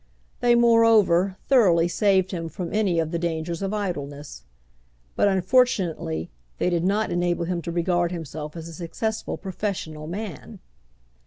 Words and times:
They, 0.39 0.55
moreover, 0.55 1.37
thoroughly 1.47 1.87
saved 1.87 2.31
him 2.31 2.49
from 2.49 2.73
any 2.73 2.97
of 2.97 3.11
the 3.11 3.19
dangers 3.19 3.61
of 3.61 3.71
idleness; 3.71 4.41
but, 5.15 5.27
unfortunately, 5.27 6.31
they 6.57 6.71
did 6.71 6.83
not 6.83 7.11
enable 7.11 7.45
him 7.45 7.61
to 7.61 7.71
regard 7.71 8.11
himself 8.11 8.55
as 8.57 8.67
a 8.67 8.73
successful 8.73 9.37
professional 9.37 10.07
man. 10.07 10.57